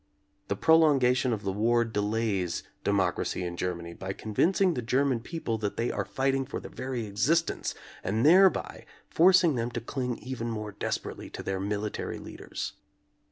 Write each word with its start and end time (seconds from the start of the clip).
The 0.47 0.55
prolongation 0.55 1.31
of 1.31 1.43
the 1.43 1.51
war 1.51 1.85
delays 1.85 2.63
de 2.83 2.89
mocracy 2.91 3.43
in 3.45 3.55
Germany 3.55 3.93
by 3.93 4.13
convincing 4.13 4.73
the 4.73 4.81
German 4.81 5.19
people 5.19 5.59
that 5.59 5.77
they 5.77 5.91
are 5.91 6.05
fighting 6.05 6.43
for 6.43 6.59
their 6.59 6.71
very 6.71 7.05
exist 7.05 7.51
ence 7.51 7.75
and 8.03 8.25
thereby 8.25 8.87
forcing 9.11 9.53
them 9.53 9.69
to 9.69 9.79
cling 9.79 10.17
even 10.17 10.49
more 10.49 10.71
desperately 10.71 11.29
to 11.29 11.43
their 11.43 11.59
military 11.59 12.17
leaders. 12.17 12.73